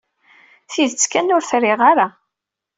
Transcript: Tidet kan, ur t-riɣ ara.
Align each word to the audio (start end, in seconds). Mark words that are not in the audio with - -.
Tidet 0.71 1.05
kan, 1.11 1.33
ur 1.35 1.41
t-riɣ 1.49 1.79
ara. 1.91 2.07